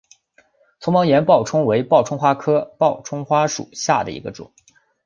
[0.79, 4.51] 丛毛岩报春为报春花科报春花属下的一个种。